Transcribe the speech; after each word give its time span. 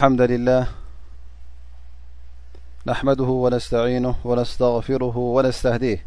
أالحمد 0.00 0.20
لله 0.22 0.66
نحمده 2.86 3.24
ونستعينه 3.24 4.14
و 4.24 4.34
نستغفره 4.34 5.16
و 5.16 5.42
نستهديه 5.42 6.04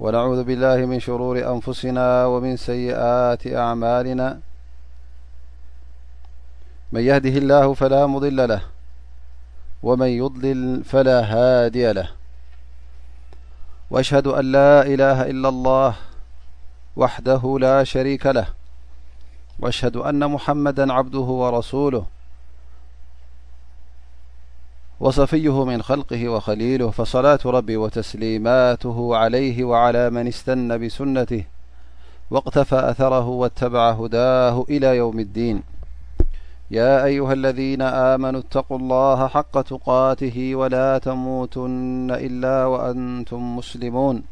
و 0.00 0.10
نعوذ 0.10 0.44
بالله 0.44 0.76
من 0.86 0.98
شرور 1.00 1.36
أنفسنا 1.54 2.26
و 2.26 2.40
من 2.40 2.56
سيئات 2.56 3.46
أعمالنا 3.46 4.40
من 6.92 7.00
يهده 7.00 7.28
الله 7.40 7.74
فلا 7.74 8.06
مضل 8.06 8.48
له 8.48 8.60
و 9.82 9.96
من 9.96 10.08
يضلل 10.08 10.84
فلا 10.84 11.18
هادي 11.32 11.92
له 11.92 12.08
و 13.90 13.98
أشهد 14.00 14.26
أن 14.26 14.52
لا 14.52 14.82
إله 14.86 15.22
إلا 15.30 15.48
الله 15.48 15.94
وحده 16.96 17.56
لا 17.60 17.84
شريك 17.84 18.26
له 18.26 18.46
و 19.60 19.68
أشهد 19.68 19.96
أن 19.96 20.30
محمدا 20.30 20.92
عبده 20.92 21.28
و 21.42 21.50
رسوله 21.58 22.06
وصفيه 25.00 25.64
من 25.64 25.82
خلقه 25.82 26.28
وخليله 26.28 26.90
فصلاة 26.90 27.38
ربي 27.46 27.76
وتسليماته 27.76 29.16
عليه 29.16 29.64
وعلى 29.64 30.10
من 30.10 30.26
استنى 30.28 30.78
بسنته 30.78 31.44
واقتفى 32.30 32.76
أثره 32.90 33.28
واتبع 33.28 33.90
هداه 33.90 34.64
إلى 34.70 34.96
يوم 34.96 35.18
الدين 35.18 35.62
يا 36.70 37.04
أيها 37.04 37.32
الذين 37.32 37.82
آمنوا 37.82 38.40
اتقوا 38.40 38.78
الله 38.78 39.28
حق 39.28 39.60
تقاته 39.62 40.54
ولا 40.54 40.98
تموتن 40.98 42.08
إلا 42.10 42.66
وأنتم 42.66 43.56
مسلمون 43.56 44.22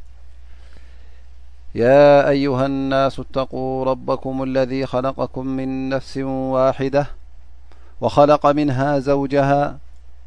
يا 1.75 2.29
أيها 2.29 2.67
الناس 2.67 3.21
اتقوا 3.21 3.85
ربكم 3.85 4.43
الذي 4.43 4.87
خلقكم 4.87 5.47
من 5.47 5.89
نفس 5.89 6.17
واحدة 6.19 7.07
وخلق 8.01 8.47
منها 8.47 8.99
زوجها 8.99 9.79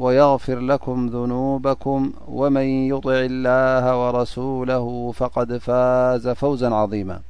ويفر 0.00 0.58
لكم 0.58 1.06
ذنوبكم 1.06 2.12
ومن 2.28 2.62
يطع 2.88 3.12
الله 3.14 4.06
ورسوله 4.06 5.12
فقد 5.12 5.56
فاز 5.58 6.28
فوزا 6.28 6.74
عظيما 6.74 7.20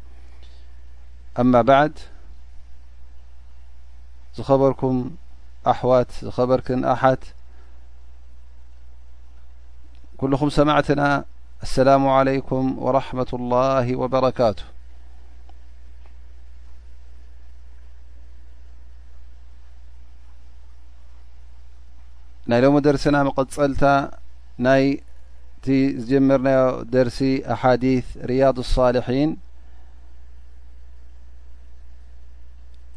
أما 1.39 1.63
بعد 1.63 1.99
خبركم 4.43 5.11
أحورك 5.67 6.71
أ 6.71 7.17
كلم 10.19 10.49
سمعتنا 10.49 11.25
السلام 11.63 12.09
عليكم 12.09 12.77
ورحمة 12.79 13.31
الله 13.35 13.97
وبركاته 13.97 14.63
ናይ 22.51 22.61
ሎم 22.65 22.77
ደرسና 22.87 23.17
መقፀلታ 23.29 23.83
ናይ 24.67 24.85
ዝጀምرና 26.03 26.49
درሲ 26.95 27.19
አحديث 27.55 28.07
رياض 28.31 28.57
الصلحين 28.65 29.31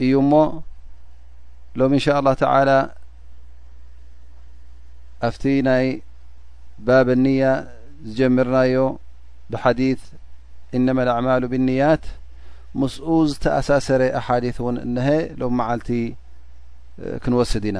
እዩ 0.03 0.13
እሞ 0.23 0.31
ሎم 1.79 1.93
ان 1.97 2.01
شء 2.05 2.15
الله 2.19 2.33
تعالى 2.45 2.77
ኣብቲ 5.27 5.43
ናይ 5.69 5.85
ባاብ 6.87 7.07
لنያ 7.19 7.43
ዝጀምርናዮ 8.09 8.75
ብحديث 9.51 10.01
إنما 10.77 11.01
الأعማل 11.05 11.43
ብالنያاት 11.51 12.03
ምስ 12.79 12.93
ዝተأሳሰረ 13.29 14.01
አحديث 14.19 14.55
እውን 14.61 14.75
نሀ 14.95 15.07
ሎم 15.41 15.53
መعልቲ 15.59 15.89
ክንوስድ 17.23 17.63
ኢና 17.71 17.79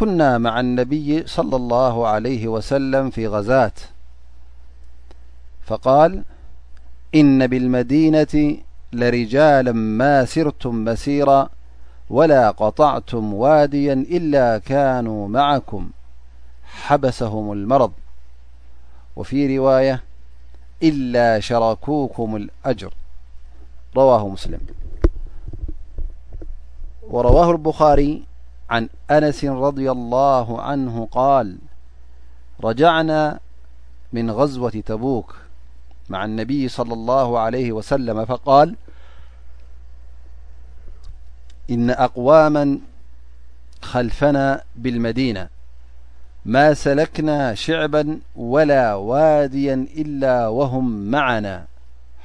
كنا 0.00 0.38
مع 0.38 0.60
النبي 0.60 1.26
صلى 1.26 1.56
الله 1.56 2.06
عليه 2.08 2.48
وسلم 2.48 3.10
في 3.10 3.28
غزات 3.28 3.78
فقال 5.62 6.24
إن 7.14 7.46
بالمدينة 7.46 8.56
لرجالا 8.92 9.72
ما 9.72 10.24
سرتم 10.24 10.84
مسيرا 10.84 11.48
ولا 12.10 12.50
قطعتم 12.50 13.34
واديا 13.34 13.92
إلا 13.92 14.58
كانوا 14.58 15.28
معكم 15.28 15.90
حبسهم 16.64 17.52
المرض 17.52 17.92
وفي 19.16 19.58
رواية 19.58 20.02
إلا 20.82 21.40
شركوكم 21.40 22.36
الأجر 22.36 22.94
رواه 23.96 24.28
مسلم 24.28 24.60
ورواه 27.02 27.50
البخاري 27.50 28.29
عن 28.70 28.88
أنس 29.10 29.44
رضي 29.44 29.90
الله 29.90 30.62
عنه 30.62 31.08
قال 31.10 31.56
رجعنا 32.64 33.40
من 34.12 34.30
غزوة 34.30 34.70
تبوك 34.70 35.36
مع 36.08 36.24
النبي 36.24 36.68
-صلى 36.68 36.92
الله 36.92 37.38
عليه 37.38 37.72
وسلم 37.72 38.24
فقال 38.24 38.76
إن 41.70 41.90
أقواما 41.90 42.78
خلفنا 43.82 44.62
بالمدينة 44.76 45.48
ما 46.44 46.74
سلكنا 46.74 47.54
شعبا 47.54 48.20
ولا 48.36 48.94
واديا 48.94 49.74
إلا 49.74 50.48
وهم 50.48 50.90
معنا 51.10 51.66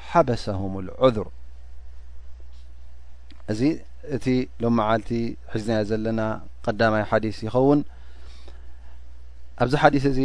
حبسهم 0.10 0.80
العذر 0.80 1.28
እቲ 4.16 4.26
ሎ 4.64 4.70
ዓልቲ 4.90 5.12
ሒዝና 5.54 5.76
ዘለና 5.90 6.22
ቀዳማይ 6.66 7.04
ሓዲث 7.12 7.38
ይኸውን 7.46 7.80
ኣብዚ 9.64 9.74
ሓዲث 9.84 10.06
እዚ 10.12 10.20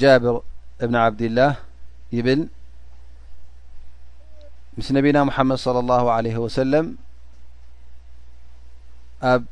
ጃብር 0.00 0.36
እብን 0.84 0.96
ዓብዲላህ 1.04 1.52
ይብል 2.16 2.40
ምስ 4.78 4.88
ነቢና 4.96 5.16
መሐመድ 5.30 5.58
صለى 5.66 5.78
اله 5.84 6.04
عለيه 6.16 6.36
ወሰለም 6.46 6.86
ኣብ 9.32 9.42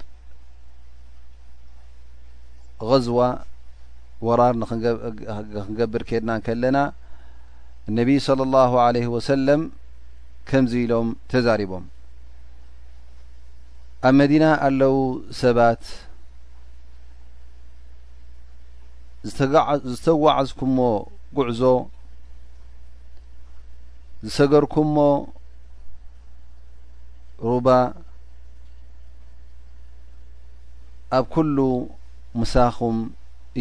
غዝዋ 2.91 3.20
ወራር 4.26 4.54
ክገብር 5.69 6.03
ከድና 6.09 6.31
ከለና 6.47 6.76
ነቢይ 7.98 8.19
صለى 8.28 8.43
الله 8.48 8.70
عለيه 8.87 9.06
ወሰለም 9.16 9.62
ከምዚ 10.48 10.72
ኢሎም 10.84 11.09
ተዛሪቦም 11.32 11.84
ኣብ 14.06 14.12
መዲና 14.20 14.44
ኣለዉ 14.66 14.96
ሰባት 15.40 15.80
ዝተጓዓዝኩሞ 19.90 20.78
ጉዕዞ 21.36 21.62
ዝሰገርኩምሞ 24.24 24.96
ሩባ 27.52 27.68
ኣብ 31.18 31.24
ኩሉ 31.34 31.58
ሙሳኹም 32.40 32.96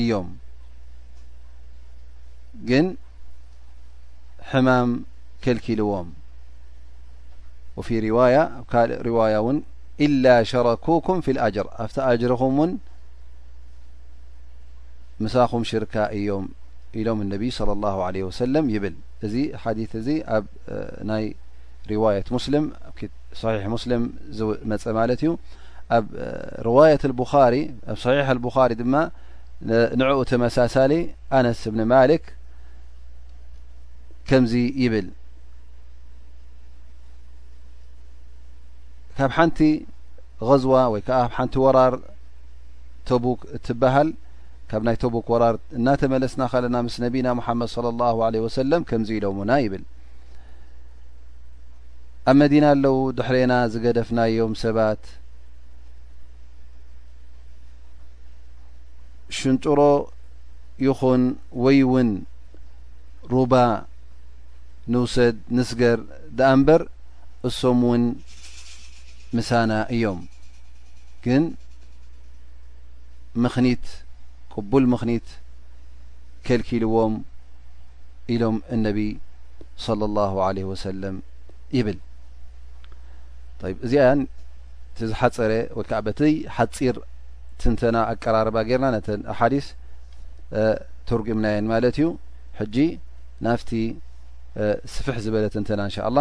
እዮም 0.02 0.30
ግን 2.70 2.86
ሕማም 4.52 4.90
ክልኪልዎም 5.44 6.08
ወፊ 7.78 7.88
ርዋያ 8.06 8.36
ኣ 8.60 8.64
ካልእ 8.72 9.00
ሪዋያ 9.08 9.36
እውን 9.44 9.58
إلا 10.02 10.44
شركوكم 10.44 11.22
في 11.22 11.32
الأجر 11.32 11.64
ت 11.94 12.00
أجرم 12.00 12.42
و 12.60 12.70
مسم 15.20 15.64
شرك 15.64 15.98
لم 16.96 17.22
النبي 17.22 17.52
صلى 17.52 17.72
الله 17.72 18.04
عليه 18.04 18.24
وسلم 18.24 18.70
يبل 18.70 18.94
حديث 19.58 19.96
ي 19.96 20.24
روية 21.92 22.24
مسل 22.32 22.72
صحيح 23.34 23.68
مسلم 23.68 24.10
روية 26.60 27.00
الباري 27.06 27.72
صيح 27.96 28.30
البخاري 28.30 28.76
نعتملي 29.96 31.10
أنس 31.34 31.68
بن 31.68 31.88
ملك 31.88 32.36
كم 34.28 34.46
يبل 34.56 35.10
ካብ 39.18 39.32
ሓንቲ 39.38 39.58
غዝዋ 40.50 40.76
ወይ 40.94 41.02
ከዓ 41.08 41.18
ብ 41.30 41.34
ሓንቲ 41.38 41.56
ወራር 41.64 41.94
ተቡክ 43.08 43.40
እትበሃል 43.56 44.10
ካብ 44.70 44.82
ናይ 44.88 44.96
ተቡክ 45.04 45.28
ወራር 45.34 45.56
እናተመለስና 45.80 46.42
ከለና 46.52 46.76
ምስ 46.88 46.96
ነቢና 47.06 47.28
ሙሓመድ 47.40 47.70
ለ 47.86 47.94
ላሁ 48.02 48.18
ለ 48.34 48.42
ወሰለም 48.46 48.82
ከምዚ 48.90 49.10
ኢሎም 49.18 49.40
እና 49.46 49.52
ይብል 49.66 49.84
ኣብ 52.32 52.36
መዲና 52.42 52.66
ኣለው 52.76 52.98
ድሕረና 53.18 53.54
ዝገደፍናዮም 53.76 54.54
ሰባት 54.64 55.04
ሽንጡሮ 59.38 59.80
ይኹን 60.88 61.22
ወይ 61.66 61.78
እውን 61.86 62.10
ሩባ 63.34 63.54
ንውሰድ 64.94 65.36
ንስገር 65.58 66.00
ድኣንበር 66.38 66.82
እሶም 67.50 67.80
ውን 67.90 68.04
ምሳና 69.38 69.72
እዮም 69.96 70.20
ግን 71.26 71.44
ምክኒት 73.44 73.86
ቅቡል 74.54 74.86
ምክኒት 74.94 75.28
ከልኪልዎም 76.48 77.14
ኢሎም 78.36 78.58
እነቢ 78.76 79.00
صى 79.86 79.92
الله 80.10 80.34
عለيه 80.48 80.66
ወሰለም 80.72 81.16
ይብል 81.78 81.98
እዚ 83.86 83.92
ያ 84.02 84.08
ቲዝሓፀረ 84.98 85.52
ወይ 85.78 85.86
በቲ 86.06 86.20
ሓፂር 86.56 86.96
ትንተና 87.62 87.96
ኣቀራርባ 88.12 88.56
ገርና 88.70 88.86
ነተ 88.96 89.08
ሓዲስ 89.40 89.68
ተርጉምናየን 91.10 91.66
ማለት 91.74 91.98
እዩ 92.00 92.08
ጂ 92.76 92.86
ናፍቲ 93.48 93.70
ስፍሕ 94.96 95.16
ዝበለ 95.26 95.46
ትንተና 95.56 95.82
እን 95.88 95.94
لل 96.16 96.20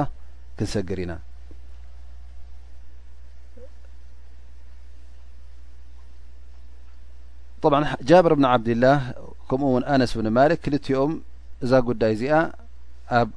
ክንሰግር 0.57 0.99
ኢና 1.05 1.13
طብ 7.65 7.75
ጃበር 8.09 8.33
ብን 8.39 8.47
ዓብድላህ 8.53 8.97
ከምኡ 9.49 9.67
እውን 9.73 9.85
ኣነስ 9.95 10.13
ብኒ 10.19 10.29
ማሊክ 10.39 10.61
ክልቲኦም 10.65 11.13
እዛ 11.65 11.73
ጉዳይ 11.89 12.13
እዚኣ 12.15 12.35
ኣብ 13.19 13.29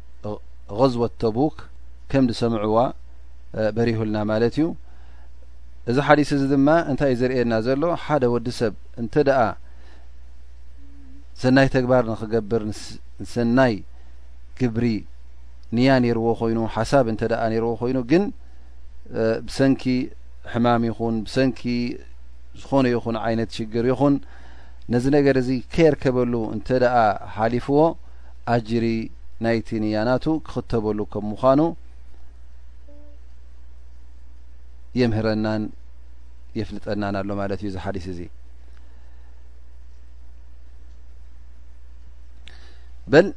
غዝወት 0.80 1.14
ተቡክ 1.24 1.58
ከም 2.12 2.24
ዲሰምዕዋ 2.30 2.78
በሪህልና 3.76 4.18
ማለት 4.32 4.56
እዩ 4.60 4.66
እዚ 5.92 5.98
ሓዲስ 6.08 6.30
እዚ 6.38 6.44
ድማ 6.54 6.68
እንታይ 6.92 7.12
እዩ 7.14 7.20
ዘርእየና 7.22 7.54
ዘሎ 7.68 7.84
ሓደ 8.06 8.24
ወዲ 8.34 8.48
ሰብ 8.60 8.74
እንተ 9.04 9.14
ደኣ 9.30 9.40
ሰናይ 11.44 11.68
ተግባር 11.76 12.04
ንክገብር 12.12 12.64
ሰናይ 13.36 13.76
ግብሪ 14.60 14.86
ንያ 15.78 15.90
ነይርዎ 16.06 16.26
ኮይኑ 16.42 16.60
ሓሳብ 16.76 17.06
እንተ 17.14 17.22
ደ 17.32 17.34
ነይርዎ 17.54 17.72
ኮይኑ 17.84 17.98
ግን 18.12 18.24
ብሰንኪ 19.48 19.84
ሕማም 20.56 20.84
ይኹን 20.90 21.16
ሰንኪ 21.36 21.62
ዝኾነ 22.62 22.86
ይኹን 22.96 23.16
ዓይነት 23.26 23.50
ሽግር 23.58 23.86
ይኹን 23.92 24.16
ነዚ 24.94 25.06
ነገር 25.18 25.36
እዚ 25.42 25.50
ከየርከበሉ 25.74 26.34
እንተ 26.56 26.68
ደኣ 26.84 26.96
ሓሊፍዎ 27.36 27.78
አጅሪ 28.54 28.86
ናይቲ 29.46 29.70
ንያናቱ 29.84 30.26
ክኽተበሉ 30.48 31.00
ከም 31.14 31.26
ምዃኑ 31.32 31.62
የምህረናን 35.00 35.64
የፍልጠናን 36.60 37.16
ኣሎ 37.22 37.30
ማለት 37.42 37.60
እዩ 37.64 37.70
ዝሓሊስ 37.78 38.06
እዚ 38.14 38.20
በል 43.14 43.28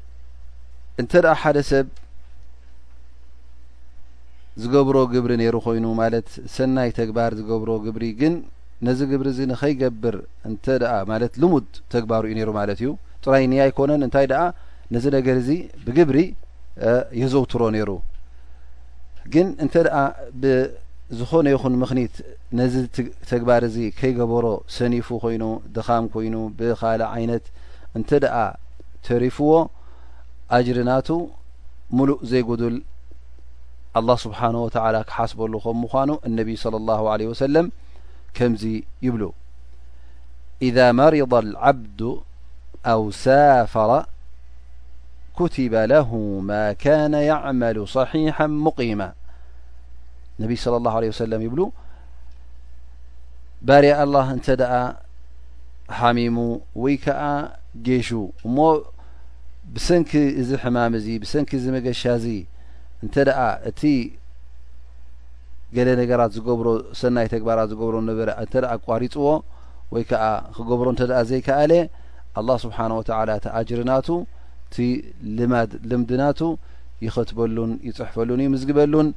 እንተ 1.00 1.12
ድ 1.25 1.32
ሓደ 1.41 1.59
ሰብ 1.70 1.87
ዝገብሮ 4.62 4.97
ግብሪ 5.15 5.32
ነይሩ 5.41 5.56
ኮይኑ 5.67 5.87
ማለት 6.03 6.29
ሰናይ 6.55 6.91
ተግባር 7.00 7.32
ዝገብሮ 7.38 7.70
ግብሪ 7.87 8.05
ግን 8.20 8.35
ነዚ 8.86 9.00
ግብሪ 9.10 9.26
እዚ 9.34 9.40
ንኸይገብር 9.50 10.16
እንተ 10.48 10.64
ማለት 11.10 11.32
ልሙድ 11.42 11.69
ተግባሩ 11.94 12.22
እዩ 12.28 12.34
ነይሩ 12.38 12.50
ማለት 12.60 12.78
እዩ 12.82 12.90
ጥራይ 13.25 13.44
ንያ 13.52 13.62
ይኮነን 13.70 14.02
እንታይ 14.06 14.26
ደኣ 14.32 14.42
ነዚ 14.94 15.04
ነገር 15.16 15.36
እዚ 15.42 15.48
ብግብሪ 15.86 16.19
የዘውትሮ 17.20 17.62
ነይሩ 17.76 17.90
ግን 19.32 19.48
እንተ 19.64 19.75
ደኣ 19.86 19.96
ብዝኾነ 20.42 21.46
ይኹን 21.54 21.75
ምክኒት 21.82 22.14
ነዚ 22.58 22.75
ተግባር 23.30 23.62
እዚ 23.70 23.76
ከይገበሮ 23.98 24.46
ሰኒፉ 24.76 25.08
ኮይኑ 25.24 25.44
ድኻም 25.78 26.06
ኮይኑ 26.14 26.36
ብኻል 26.60 27.02
ዓይነት 27.16 27.44
እንተ 28.00 28.08
ደኣ 28.26 28.36
ተሪፍዎ 29.08 29.50
ኣጅርናቱ 30.56 31.08
ሙሉእ 31.96 32.20
ዘይጉዱል 32.31 32.76
ኣላ 33.98 34.10
ስብሓን 34.24 34.56
ወተላ 34.64 34.96
ክሓስበሉ 35.08 35.52
ከም 35.64 35.76
ምኳኑ 35.84 36.10
እነብዪ 36.28 36.56
ስለ 36.64 36.74
ላሁ 36.88 37.04
ለ 37.20 37.28
ወሰለም 37.32 37.66
يب 39.02 39.31
إذا 40.62 40.93
مرض 40.93 41.35
العبد 41.35 42.19
أو 42.87 43.11
سافر 43.11 44.06
كتب 45.38 45.75
له 45.75 46.17
ما 46.43 46.73
كان 46.73 47.14
يعمل 47.14 47.88
صحيحا 47.88 48.46
مقيما 48.46 49.12
نبي 50.40 50.56
صلى 50.56 50.76
الله 50.76 50.94
عليه 50.96 51.08
وسلم 51.08 51.43
يب 51.43 51.55
ر 51.61 51.69
الله 54.02 54.26
ت 54.49 54.62
حمي 55.99 56.29
وي 56.82 56.96
ك 56.96 57.06
ج 57.87 57.88
بسنك 59.75 60.11
حمام 60.62 60.93
بسن 61.20 61.44
م 63.02 63.06
ت 63.14 63.17
ገለ 65.76 65.88
ነገራት 66.00 66.31
ዝገብሮ 66.37 66.69
ሰናይ 67.00 67.26
ተግባራት 67.35 67.69
ዝገብሮ 67.73 67.97
ዝነበረ 68.05 68.29
እንተ 68.43 68.55
ኣቋሪፅዎ 68.76 69.25
ወይ 69.94 70.03
ከዓ 70.11 70.25
ክገብሮ 70.56 70.87
እንተኣ 70.94 71.11
ዘይከኣለ 71.31 71.73
ኣላ 72.41 72.49
ስብሓን 72.65 72.93
ወተላ 72.99 73.29
ተኣጅርናቱ 73.47 74.09
እቲ 74.69 74.76
ልማድ 75.38 75.70
ልምድናቱ 75.91 76.41
ይኽትበሉን 77.06 77.73
ይፅሕፈሉን 77.88 78.41
እዩ 78.43 78.49
ምዝግበሉን 78.55 79.09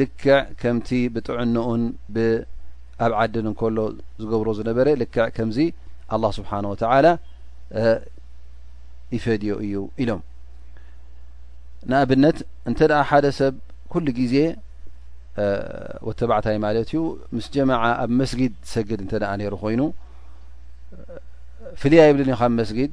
ልክዕ 0.00 0.36
ከምቲ 0.60 0.88
ብጥዕንኡን 1.14 1.82
ብኣብ 2.14 3.12
ዓድን 3.22 3.46
እንከሎ 3.50 3.76
ዝገብሮ 4.22 4.48
ዝነበረ 4.58 4.86
ልክዕ 5.02 5.26
ከምዚ 5.36 5.58
ኣላ 6.14 6.24
ስብሓን 6.38 6.66
ወተላ 6.72 7.06
ይፈድዮ 9.16 9.54
እዩ 9.66 9.74
ኢሎም 10.04 10.20
ንኣብነት 11.90 12.38
እንተኣ 12.70 12.92
ሓደ 13.10 13.26
ሰብ 13.38 13.54
ኩሉ 13.94 14.06
ግዜ 14.18 14.34
ወተባዕታይ 16.08 16.56
ማለት 16.64 16.88
እዩ 16.90 17.00
ምስ 17.36 17.46
ጀማ 17.54 17.70
ኣብ 18.02 18.10
መስጊድ 18.20 18.52
ዝሰግድ 18.66 19.00
እንተ 19.04 19.12
ነይሩ 19.40 19.54
ኮይኑ 19.62 19.80
ፍልያ 21.80 22.00
የብል 22.08 22.28
ካብ 22.40 22.52
መስጊድ 22.60 22.92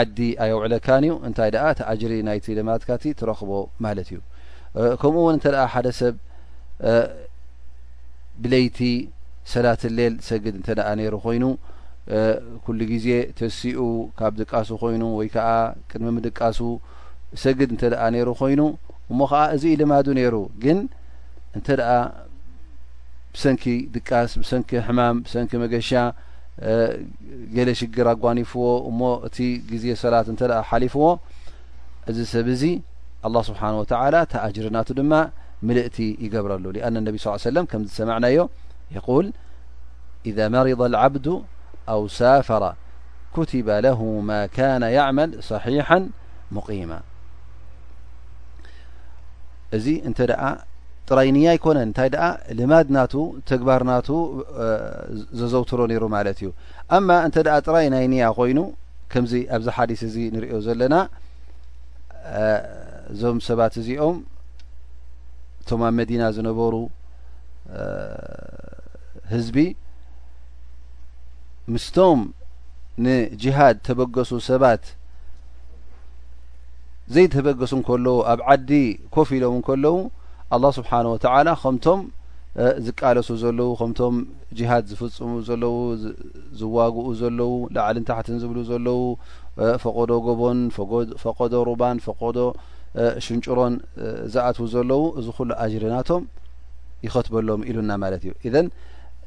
ዓዲ 0.00 0.18
ኣየውዕለካን 0.44 1.02
እዩ 1.06 1.12
እንታይ 1.28 1.50
ኣ 1.64 1.66
ተኣጅሪ 1.78 2.12
ናይቲ 2.28 2.46
ልማትካቲ 2.58 3.04
ትረክቦ 3.20 3.50
ማለት 3.84 4.08
እዩ 4.12 4.18
ከምኡውን 5.00 5.34
እንተ 5.38 5.46
ሓደ 5.72 5.86
ሰብ 6.00 6.14
ብለይቲ 8.44 8.78
ሰላት 9.52 9.82
ሌል 9.98 10.14
ሰግድ 10.28 10.54
እንተ 10.60 10.68
ነይሩ 11.00 11.14
ኮይኑ 11.26 11.44
ኩሉ 12.64 12.78
ግዜ 12.92 13.06
ተሲኡ 13.38 13.80
ካብ 14.18 14.32
ድቃሱ 14.40 14.68
ኮይኑ 14.82 15.02
ወይ 15.18 15.28
ከዓ 15.34 15.48
ቅድሚ 15.90 16.08
ምድቃሱ 16.16 16.58
ሰግድ 17.42 17.70
እንተኣ 17.74 18.00
ነይሩ 18.14 18.28
ኮይኑ 18.40 18.60
እሞ 19.12 19.20
ከዓ 19.30 19.40
እዚዩ 19.54 19.74
ልማዱ 19.82 20.06
ነይሩ 20.18 20.34
ግን 20.64 20.78
እንተ 21.58 21.68
ኣ 21.94 21.96
ብሰንኪ 23.36 23.64
ድቃስ 23.94 24.32
ብሰንኪ 24.42 24.70
ሕማም 24.88 25.16
ብሰንኪ 25.26 25.52
መገሻ 25.64 25.90
ل 26.58 27.74
شر 27.74 28.30
انف 28.32 28.52
ز 29.70 29.92
سلة 29.92 30.64
لفو 30.82 31.06
ዚ 32.10 32.24
سب 32.34 32.48
الله 33.26 33.42
سبحانه 33.48 33.78
وتعالى 33.82 34.20
تأجرن 34.34 34.76
م 35.10 35.30
ملقت 35.68 35.98
يقبرل 36.24 36.64
لأن 36.76 36.96
النبي 37.00 37.18
صلىى 37.22 37.32
عيه 37.34 37.46
سلم 37.56 37.64
كمسمعني 37.72 38.36
يقول 38.96 39.26
إذا 40.26 40.44
مرض 40.54 40.82
العبد 40.90 41.26
أو 41.92 42.00
سافر 42.20 42.62
كتب 43.36 43.68
له 43.86 44.00
ما 44.28 44.40
كان 44.58 44.82
يعمل 44.98 45.30
صحيحا 45.50 45.98
مقيما 46.56 46.98
ጥራይ 51.08 51.26
እንያ 51.32 51.46
ኣይኮነን 51.54 51.84
እንታይ 51.86 52.08
ደኣ 52.14 52.24
ልማድ 52.58 52.86
ናቱ 52.96 53.14
ተግባርናቱ 53.50 54.08
ዘዘውትሮ 55.40 55.80
ነይሩ 55.90 56.04
ማለት 56.16 56.38
እዩ 56.42 56.48
ኣማ 56.98 57.08
እንተ 57.26 57.36
ደኣ 57.46 57.56
ጥራይ 57.66 57.86
ናይ 57.94 58.04
እኒያ 58.08 58.28
ኮይኑ 58.38 58.60
ከምዚ 59.12 59.32
ኣብዚ 59.56 59.66
ሓዲስ 59.76 60.00
እዚ 60.08 60.16
እንሪዮ 60.30 60.56
ዘለና 60.66 60.94
እዞም 63.12 63.38
ሰባት 63.48 63.74
እዚኦም 63.82 64.16
እቶም 65.62 65.82
ኣብ 65.88 65.94
መዲና 66.00 66.22
ዝነበሩ 66.36 66.74
ህዝቢ 69.34 69.58
ምስቶም 71.74 72.20
ንጅሃድ 73.04 73.76
ተበገሱ 73.88 74.32
ሰባት 74.50 74.82
ዘይተበገሱ 77.14 77.72
እንከለዉ 77.78 78.16
ኣብ 78.32 78.40
ዓዲ 78.52 78.70
ኮፍ 79.14 79.30
ኢሎም 79.36 79.56
ንከለዉ 79.60 79.94
ኣላه 80.52 80.70
ስብሓን 80.78 81.06
ወተላ 81.14 81.48
ከምቶም 81.62 82.00
ዝቃለሱ 82.86 83.28
ዘለዉ 83.42 83.68
ከምቶም 83.80 84.14
ጅሃድ 84.58 84.84
ዝፍጽሙ 84.90 85.30
ዘለዉ 85.48 85.76
ዝዋግኡ 86.58 87.06
ዘለዉ 87.20 87.52
ላዕሊንታሕትን 87.76 88.36
ዝብሉ 88.42 88.58
ዘለዉ 88.70 89.00
ፈቀዶ 89.84 90.10
ጎቦን 90.26 90.58
ፈቀዶ 91.24 91.52
ሩባን 91.68 91.98
ፈቆዶ 92.06 92.38
ሽንጭሮን 93.26 93.74
ዝኣትዉ 94.34 94.66
ዘለዉ 94.74 95.02
እዚ 95.20 95.26
ኩሉ 95.38 95.50
ኣጅሪናቶም 95.64 96.22
ይኸትበሎም 97.06 97.62
ኢሉና 97.70 97.90
ማለት 98.02 98.22
እዩ 98.26 98.32
እዘን 98.48 98.66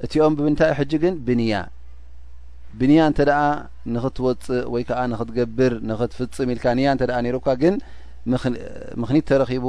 እቲኦም 0.06 0.34
ብምንታይ 0.38 0.72
ሕጂ 0.80 0.92
ግን 1.04 1.16
ብንያ 1.28 1.54
ብንያ 2.80 3.00
እንተ 3.10 3.20
ደኣ 3.30 3.42
ንኽትወፅእ 3.94 4.56
ወይ 4.74 4.84
ከዓ 4.88 5.00
ንክትገብር 5.12 5.74
ንኽትፍጽም 5.90 6.50
ኢልካ 6.54 6.66
ንያ 6.80 6.88
እንተ 6.96 7.04
ነይሩ 7.26 7.36
እኳ 7.42 7.50
ግን 7.62 7.76
ምክኒት 9.04 9.26
ተረኺቡ 9.30 9.66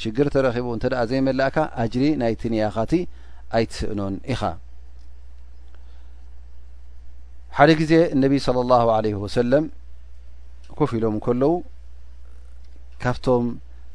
ሽግር 0.00 0.28
ተረኺቡ 0.34 0.66
እንተ 0.74 0.84
ዘይመላእካ 1.10 1.56
አጅሪ 1.82 2.04
ናይቲ 2.20 2.42
ንያኻእቲ 2.54 2.92
ኣይ 3.56 3.64
ትስእኖን 3.70 4.14
ኢኻ 4.32 4.42
ሓደ 7.56 7.70
ግዜ 7.80 7.92
እነቢይ 8.14 8.40
صለ 8.46 8.56
ላሁ 8.70 8.86
ለ 9.04 9.08
ወሰለም 9.24 9.64
ኮፍ 10.78 10.90
ኢሎም 10.98 11.16
ከለዉ 11.24 11.52
ካብቶም 13.02 13.46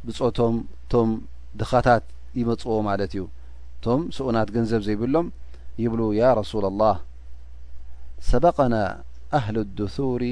ብጾቶም 0.08 0.56
እቶም 0.84 1.10
ድኻታት 1.60 2.06
ይመጽዎ 2.40 2.74
ማለት 2.90 3.12
እዩ 3.16 3.24
እቶም 3.78 4.02
ስኡናት 4.16 4.50
ገንዘብ 4.56 4.82
ዘይብሎም 4.90 5.28
ይብሉ 5.84 6.02
ያ 6.20 6.34
ረሱላ 6.40 6.66
لላህ 6.76 6.98
ሰበቀና 8.30 8.76
ኣህሊ 9.40 9.58
ድሪ 9.80 10.24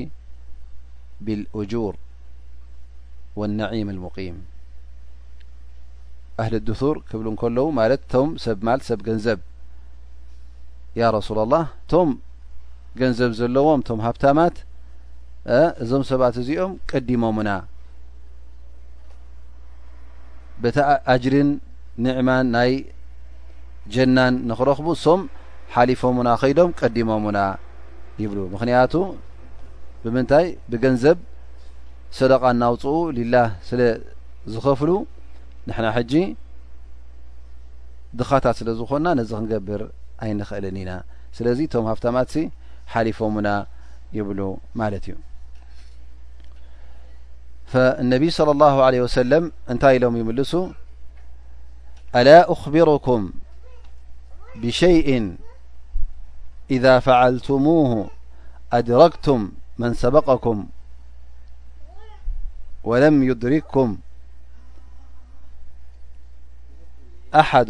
ብልእጁር 1.25 1.95
ወነዒም 3.39 3.89
ሙቂም 4.05 4.37
ኣህሊ 6.41 6.55
ድቱር 6.67 6.95
ክብል 7.09 7.27
እንከለዉ 7.31 7.65
ማለት 7.79 8.01
እቶም 8.05 8.29
ሰብ 8.43 8.57
ማል 8.67 8.79
ሰብ 8.87 8.99
ገንዘብ 9.07 9.39
ያ 10.99 11.03
ረሱላ 11.17 11.39
ላህ 11.53 11.63
እቶም 11.83 12.09
ገንዘብ 12.99 13.31
ዘለዎም 13.39 13.81
ቶም 13.87 13.99
ሃብታማት 14.05 14.55
እዞም 15.83 16.03
ሰባት 16.09 16.35
እዚኦም 16.41 16.73
ቀዲሞሙና 16.91 17.49
በታ 20.63 20.77
ኣጅሪን 21.13 21.49
ንዕማን 22.05 22.45
ናይ 22.55 22.71
ጀናን 23.93 24.33
ንኽረኽቡ 24.49 24.87
ሶም 25.05 25.21
ሓሊፎምና 25.73 26.27
ኸይዶም 26.41 26.69
ቀዲሞምና 26.79 27.39
ይብሉ 28.23 28.37
ምክንያቱ 28.53 28.93
ብምንታይ 30.03 30.47
ብገንዘብ 30.71 31.17
ሰደቃ 32.17 32.43
እናውፅኡ 32.55 32.87
ሊላ 33.17 33.35
ስለዝኸፍሉ 33.69 34.89
ንና 35.69 35.85
ج 36.11 36.35
ድኻታት 38.19 38.55
ስለ 38.59 38.69
ዝኮና 38.79 39.05
ነዚ 39.19 39.31
ክንقብር 39.37 39.81
ኣይንክእልን 40.23 40.75
ኢና 40.81 40.91
ስለዚ 41.37 41.59
ቶ 41.73 41.81
ሃፍማ 41.91 42.17
ሓሊፎምና 42.91 43.47
ይብሉ 44.17 44.39
ማለት 44.79 45.05
እዩ 45.09 45.15
اነቢ 48.03 48.23
صلى 48.37 48.51
الله 48.55 48.75
عله 48.87 48.99
وسለም 49.05 49.43
እንታይ 49.71 49.93
ኢሎ 49.97 50.05
ይምልሱ 50.21 50.51
ኣላا 52.19 52.37
أخብركም 52.53 53.21
ብشيء 54.61 55.09
إذا 56.75 56.93
فعلتمه 57.07 57.91
أድركتም 58.77 59.39
መن 59.81 59.93
ሰبቀكም 60.03 60.57
وለم 62.89 63.15
يድرክكም 63.29 63.89
أ 67.35 67.65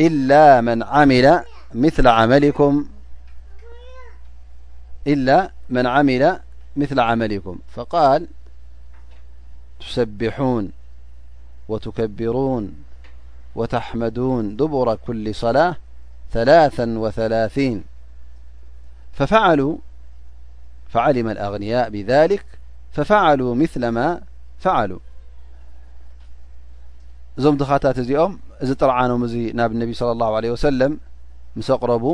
إلا 0.00 0.60
من 0.60 0.82
عمل 0.82 1.44
مثل 1.74 2.08
عملكم 2.08 2.86
فال 7.86 8.26
تسبحون 9.80 10.72
و 11.68 11.76
تكبرون 11.78 12.84
و 13.54 13.64
تحمدون 13.64 14.56
دبر 14.56 14.96
كل 15.06 15.34
صلاة 15.34 15.76
لا 16.34 16.70
ولاي 16.78 17.82
فعلم 20.94 21.28
الأغنياء 21.28 21.90
بلك 21.90 22.44
ففعلوا 22.92 23.54
مثلما 23.54 24.20
فعلوا 24.60 24.98
م 28.30 28.36
እዚ 28.64 28.70
ጥርዓኖም 28.82 29.22
እዚ 29.26 29.34
ናብ 29.58 29.70
ነቢ 29.80 29.90
ለ 30.08 30.10
ላሁ 30.20 30.32
ለ 30.44 30.50
ወሰለም 30.54 30.92
ምስ 31.58 31.68
ኣቕረቡ 31.76 32.04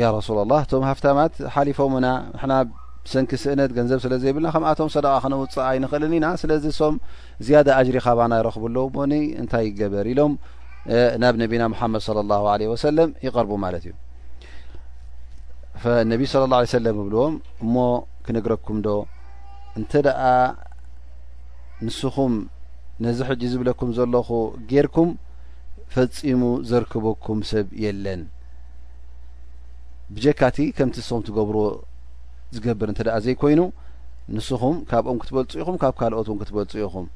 ያ 0.00 0.10
ረሱላላህ 0.18 0.58
እቶም 0.64 0.82
ሃፍታማት 0.90 1.34
ሓሊፎም 1.54 1.94
ና 2.04 2.08
ንና 2.40 2.52
ሰንኪ 3.12 3.32
ስእነት 3.42 3.70
ገንዘብ 3.76 3.98
ስለ 4.04 4.14
ዘይብልና 4.22 4.48
ከምኣቶም 4.54 4.88
ሰደቃ 4.94 5.12
ክነውፅእ 5.24 5.62
ኣይንኽእልኒ 5.68 6.12
ኢና 6.18 6.26
ስለዚ 6.42 6.64
ሶም 6.78 6.94
ዝያደ 7.46 7.68
አጅሪ 7.78 7.96
ኻባና 8.06 8.32
ይረኽቡለዉ 8.40 8.84
ሞኒ 8.96 9.12
እንታይ 9.42 9.64
ይገበር 9.68 10.06
ኢሎም 10.12 10.32
ናብ 11.22 11.34
ነቢና 11.42 11.62
መሓመድ 11.74 12.02
ለ 12.16 12.20
ላሁ 12.32 12.44
ለ 12.62 12.68
ወሰለም 12.72 13.10
ይቀርቡ 13.26 13.52
ማለት 13.66 13.84
እዩ 13.90 13.94
ነቢ 16.10 16.20
ስለ 16.32 16.42
ه 16.54 16.60
ሰለም 16.76 16.96
እብልዎም 17.02 17.34
እሞ 17.64 17.74
ክነግረኩም 18.26 18.78
ዶ 18.86 18.90
እንተ 19.78 19.90
ደኣ 20.06 20.20
ንስኹም 21.86 22.34
ነዚ 23.04 23.18
ሕጂ 23.28 23.42
ዝብለኩም 23.52 23.90
ዘለኹ 23.96 24.28
ጌርኩም 24.70 25.10
ፈጺሙ 25.94 26.40
ዘርከበኩም 26.70 27.40
ሰብ 27.50 27.66
የለን 27.84 28.22
ብጀካቲ 30.14 30.56
ከምቲ 30.76 30.96
ንስኹም 31.00 31.22
ትገብርዎ 31.28 31.64
ዝገብር 32.54 32.88
እንተ 32.92 33.00
ደኣ 33.06 33.16
ዘይኮይኑ 33.24 33.60
ንስኹም 34.36 34.76
ካብኦም 34.90 35.18
ክትበልፅኢኹም 35.22 35.76
ካብ 35.82 35.94
ካልኦት 36.00 36.28
እውን 36.28 36.40
ክትበልፅኢኹም 36.42 37.06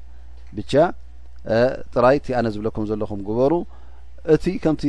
ብቻ 0.57 0.71
ጥራይ 1.93 2.17
እቲ 2.19 2.27
ኣነ 2.39 2.47
ዝብለኩም 2.55 2.85
ዘለኹም 2.91 3.19
ግበሩ 3.27 3.53
እቲ 4.33 4.45
ከምቲ 4.63 4.83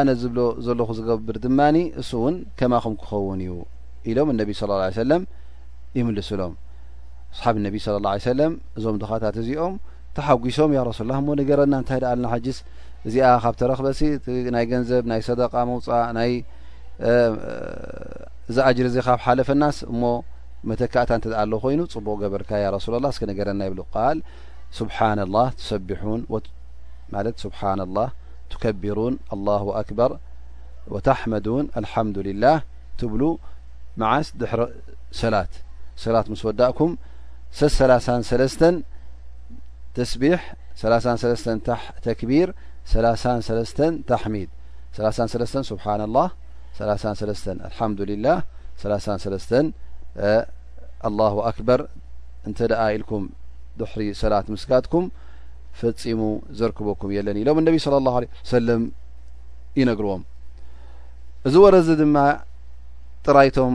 ኣነ 0.00 0.08
ዝብሎ 0.22 0.38
ዘለኹ 0.66 0.88
ዝገብር 0.98 1.36
ድማኒ 1.44 1.76
እሱእውን 2.00 2.36
ከማኹም 2.60 2.94
ክኸውን 3.02 3.40
እዩ 3.46 3.54
ኢሎም 4.10 4.28
እነቢ 4.34 4.50
ስ 4.60 4.80
ሰለም 5.00 5.22
ይምልስ 5.98 6.30
ሎም 6.40 6.54
ስሓብ 7.38 7.54
እነቢ 7.60 7.76
ስለ 7.86 8.06
ሰለም 8.28 8.52
እዞም 8.78 8.96
ድኻታት 9.02 9.36
እዚኦም 9.42 9.74
ሶ 10.56 10.58
ሱ 10.98 11.04
ነረና 11.10 11.74
ታይ 11.88 12.00
ስ 12.56 12.60
እዚ 13.08 13.16
ካብ 13.44 13.54
ተረክበሲ 13.60 14.00
ናይ 14.54 14.64
ንዘብ 14.82 15.02
ናይ 15.10 15.20
صደق 15.28 15.54
መوእ 15.68 15.80
ና 16.16 16.20
ዝአጅር 18.56 18.86
እ 18.90 19.02
ካብ 19.06 19.18
ሓለፈናስ 19.24 19.78
እሞ 19.92 20.02
መተካእ 20.70 21.10
እ 21.16 21.30
ኣለ 21.42 21.52
ኮይኑ 21.64 21.80
ፅቡቕ 21.94 22.20
በር 22.34 22.42
ሱلላه 22.84 23.12
ነረና 23.30 23.62
ብ 23.72 23.74
لله 27.80 28.08
كبሩን 28.62 29.14
لله 29.38 29.64
ኣكበር 29.80 30.10
وመን 30.94 31.64
لحምዱላه 31.84 32.56
ትብሉ 32.98 33.22
መዓስ 34.00 34.28
ድ 34.40 34.42
ሰላት 35.20 35.52
ሰላት 36.02 36.26
ወዳእም 36.48 36.92
ሰ 37.58 37.64
ስተ 37.74 38.64
ተስቢሕ 39.98 40.40
3ተ 40.80 41.68
ተክቢር 42.06 42.48
3ሰተ 42.92 43.78
ተሚድ 44.10 44.50
3 44.96 45.68
ስብሓንላ 45.70 46.16
3ተ 46.78 47.20
ልሓምዱሊላ 47.60 48.26
3 48.84 49.54
ላሁ 51.20 51.34
ኣክበር 51.50 51.80
እንተ 52.48 52.58
ኣ 52.84 52.86
ኢልኩም 52.96 53.22
ድሕሪ 53.80 54.02
ሰላት 54.22 54.46
ምስጋድኩም 54.54 55.04
ፈፂሙ 55.78 56.20
ዘርክበኩም 56.58 57.10
የ 57.14 57.20
ለን 57.26 57.38
ኢሎም 57.42 57.56
እነቢ 57.60 57.76
ለى 57.94 58.10
ሁ 58.14 58.18
ሰለም 58.50 58.82
ይነግርዎም 59.80 60.22
እዚ 61.48 61.54
ወረዚ 61.64 61.88
ድማ 62.02 62.16
ጥራይቶም 63.26 63.74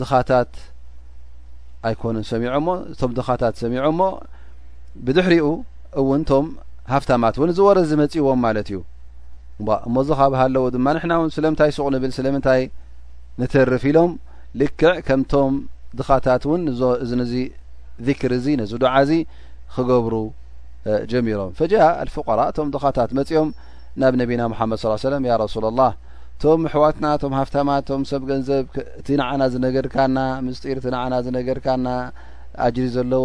ድኻታት 0.00 0.54
ኣይኮኑን 1.88 2.24
ሰሚዖ 2.30 2.52
ሞ 2.66 2.70
እቶም 2.94 3.12
ድኻታት 3.18 3.54
ሰሚዖ 3.62 3.84
ሞ 3.98 4.10
ብድሕሪኡ 5.04 5.46
እውን 6.00 6.22
እቶም 6.24 6.46
ሃፍታማት 6.92 7.36
እውን 7.38 7.50
ዝወረዚ 7.58 7.90
መጺዎም 8.02 8.40
ማለት 8.46 8.68
እዩ 8.72 8.78
እሞዚ 9.88 10.08
ኸብሃለዎ 10.20 10.64
ድማ 10.74 10.86
ንሕና 10.96 11.12
እውን 11.20 11.30
ስለምንታይ 11.36 11.70
ስቕ 11.76 11.86
ንብል 11.94 12.12
ስለምንታይ 12.18 12.62
ንተርፍ 13.40 13.84
ኢሎም 13.90 14.10
ልክዕ 14.60 14.90
ከምቶም 15.08 15.54
ድኻታት 15.98 16.42
እውን 16.48 16.62
እዚ 17.04 17.10
ነዚ 17.20 17.34
ክር 18.20 18.32
እዚ 18.38 18.46
ነዚ 18.60 18.72
ዱዓ 18.82 18.94
ዚ 19.08 19.12
ክገብሩ 19.76 20.14
ጀሚሮም 21.10 21.50
ፈጃ 21.58 21.74
ልፍቀራ 22.08 22.40
እቶም 22.50 22.68
ድኻታት 22.74 23.10
መፂኦም 23.18 23.48
ናብ 24.00 24.14
ነቢና 24.20 24.42
ምሓመድ 24.52 24.78
ሳ 24.82 24.86
ሰለም 25.08 25.22
ያ 25.30 25.34
ረሱላኣላ 25.44 25.80
እቶም 26.36 26.62
ኣሕዋትና 26.68 27.06
ቶም 27.22 27.32
ሃፍታማት 27.40 27.84
ቶም 27.90 28.02
ሰብ 28.10 28.22
ገንዘብ 28.30 28.64
እቲ 29.00 29.08
ንዓና 29.20 29.42
ዝነገርካና 29.52 30.18
ምስጢር 30.46 30.78
እቲ 30.80 30.86
ንዓና 30.94 31.14
ዝነገርካና 31.26 31.86
ኣጅሪ 32.66 32.86
ዘለዎ 32.96 33.24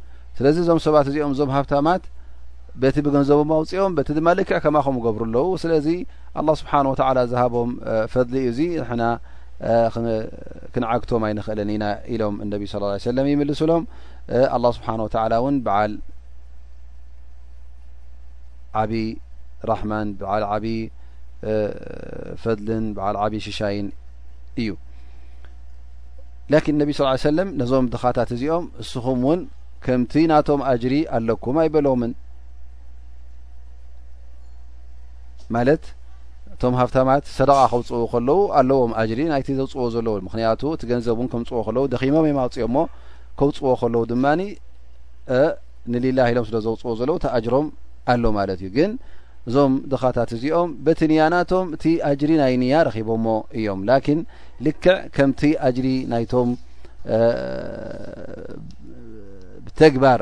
ስለዚ 0.37 0.57
እዞም 0.63 0.79
ሰባት 0.85 1.05
እዚኦም 1.11 1.31
እዞም 1.35 1.49
ሃብታማት 1.57 2.03
በቲ 2.81 2.97
ብገንዘቦም 3.05 3.49
ኣውፅኦም 3.55 3.91
በቲ 3.97 4.09
ድማ 4.17 4.27
ልክዕ 4.39 4.57
ከማኸምኡ 4.65 5.01
ገብሩ 5.05 5.21
ኣለዉ 5.27 5.47
ስለዚ 5.63 5.87
ኣላه 6.41 6.53
ስብሓን 6.61 6.85
ወተላ 6.91 7.17
ዝሃቦም 7.31 7.71
ፈድሊ 8.11 8.35
እዩ 8.43 8.51
እዙ 8.51 8.59
ንሕና 8.81 9.03
ክንዓግቶም 10.75 11.23
ኣይንኽእልን 11.27 11.69
ኢና 11.75 11.85
ኢሎም 12.13 12.35
እነቢ 12.43 12.63
ስለ 12.73 12.83
ሰለም 13.09 13.25
ይምልስብሎም 13.31 13.83
ኣላه 14.55 14.71
ስብሓን 14.77 15.03
ወተላ 15.05 15.33
እውን 15.41 15.57
ብዓል 15.67 15.93
ዓብይ 18.81 19.05
ራሕማን 19.71 20.09
ብዓል 20.21 20.43
ዓብ 20.55 20.65
ፈድልን 22.41 22.85
ብዓል 22.97 23.15
ዓብይዪ 23.23 23.41
ሽሻይን 23.47 23.87
እዩ 24.63 24.69
ላኪን 26.53 26.75
ነቢ 26.81 26.89
ስ 26.97 27.01
ሰለም 27.29 27.49
ነዞም 27.59 27.85
ድኻታት 27.93 28.29
እዚኦም 28.35 28.65
ንስኹም 28.81 29.19
እውን 29.25 29.41
ከምቲ 29.85 30.13
ናቶም 30.31 30.61
ኣጅሪ 30.71 30.95
ኣለኩም 31.17 31.55
ኣይበሎምን 31.61 32.11
ማለት 35.55 35.83
እቶም 36.53 36.73
ሃፍታማት 36.79 37.23
ሰደቃ 37.37 37.59
ከውፅዎ 37.71 38.01
ከለው 38.11 38.39
ኣለዎም 38.59 38.91
ኣጅሪ 39.01 39.19
ናይቲ 39.31 39.47
ዘውፅእዎ 39.59 39.85
ዘለው 39.95 40.15
ምክንያቱ 40.27 40.61
እቲ 40.75 40.83
ገንዘብ 40.91 41.15
እውን 41.17 41.29
ከምፅዎ 41.33 41.59
ከለው 41.67 41.85
ደኺሞም 41.93 42.27
ይማውፅኦሞ 42.31 42.75
ከውፅዎ 43.39 43.73
ከለው 43.81 44.03
ድማኒ 44.11 44.41
ንሌላ 45.93 46.19
ሂሎም 46.29 46.45
ስለ 46.49 46.57
ዘውፅዎ 46.65 46.91
ዘለው 47.01 47.17
ተኣጅሮም 47.25 47.67
ኣሎ 48.13 48.23
ማለት 48.39 48.59
እዩ 48.63 48.69
ግን 48.77 48.91
እዞም 49.49 49.73
ድኻታት 49.91 50.31
እዚኦም 50.37 50.71
በቲ 50.87 50.99
ንያ 51.11 51.21
ናቶም 51.33 51.67
እቲ 51.75 51.85
አጅሪ 52.09 52.31
ናይ 52.41 52.53
ንያ 52.63 52.75
ረኪቦሞ 52.87 53.25
እዮም 53.59 53.79
ላኪን 53.89 54.19
ልክዕ 54.67 54.97
ከምቲ 55.15 55.41
አጅሪ 55.67 55.87
ናይቶም 56.11 56.49
ተግባር 59.83 60.19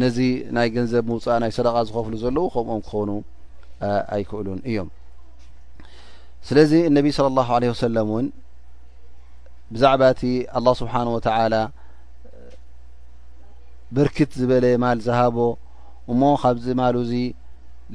ነዚ 0.00 0.18
ናይ 0.56 0.68
ገንዘብ 0.76 1.04
ምውፃእ 1.10 1.38
ናይ 1.42 1.50
ሰደቃ 1.58 1.76
ዝከፍሉ 1.88 2.14
ዘለዉ 2.22 2.44
ከምኡኦም 2.54 2.80
ክኾኑ 2.86 3.10
ኣይክእሉን 4.14 4.60
እዮም 4.70 4.88
ስለዚ 6.48 6.72
እነቢ 6.90 7.06
ስለ 7.16 7.26
ላه 7.38 7.48
ለ 7.62 7.70
ወሰለም 7.72 8.08
እውን 8.12 8.26
ብዛዕባ 9.74 10.02
እቲ 10.14 10.22
ላه 10.64 10.74
ስብሓን 10.80 11.08
ወተላ 11.14 11.54
በርክት 13.96 14.30
ዝበለ 14.40 14.64
ማል 14.84 14.98
ዝሃቦ 15.06 15.36
እሞ 16.12 16.22
ካብዚ 16.42 16.66
ማሉ 16.80 16.96
ዚ 17.10 17.14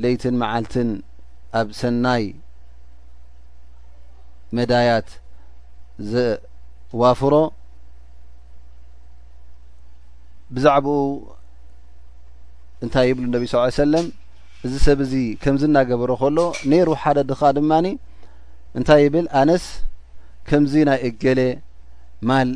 ለይትን 0.04 0.36
መዓልትን 0.42 0.90
ኣብ 1.60 1.68
ሰናይ 1.80 2.26
መዳያት 4.58 5.10
ዘዋፍሮ 6.12 7.34
ብዛዕባኡ 10.56 11.00
እንታይ 12.86 13.06
ይብል 13.10 13.26
ነብ 13.34 13.44
ስ 13.52 13.62
ሰለም 13.82 14.06
እዚ 14.66 14.74
ሰብእዚ 14.86 15.14
ከምዚ 15.44 15.62
እናገበሮ 15.70 16.12
ከሎ 16.22 16.38
ነይሩ 16.72 16.88
ሓደ 17.02 17.18
ድኻ 17.30 17.42
ድማኒ 17.58 17.88
እንታይ 18.80 19.02
ይብል 19.06 19.28
ኣነስ 19.42 19.66
ከምዚ 20.50 20.74
ናይ 20.90 21.00
እገሌ 21.08 21.40
ማል 22.30 22.50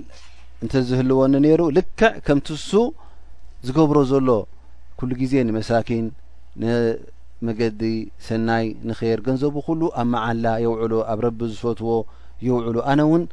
እንተዝህልዎኒ 0.64 1.34
ነይሩ 1.46 1.62
ልክዕ 1.78 2.04
ከምትሱ 2.28 2.70
ዝገብሮ 3.68 3.98
ዘሎ 4.12 4.30
ኩሉ 5.00 5.10
ግዜ 5.22 5.34
ንመሳኪን 5.50 6.06
ንመገዲ 6.64 7.82
ሰናይ 8.28 8.66
ንከር 8.90 9.20
ገንዘቡ 9.28 9.56
ኩሉ 9.68 9.82
ኣብ 10.02 10.08
መዓላ 10.14 10.46
የውዕሉ 10.66 10.94
ኣብ 11.12 11.20
ረቢ 11.26 11.40
ዝፈትዎ 11.54 11.96
የውዕሉ 12.48 12.78
ኣነ 12.92 13.00
እውን 13.08 13.24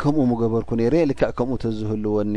ከምኡ 0.00 0.24
ምገበርኩ 0.32 0.70
ነይሩ 0.80 0.94
እየ 0.98 1.04
ልክዕ 1.10 1.30
ከምኡ 1.38 1.56
እተዝህልዎኒ 1.60 2.34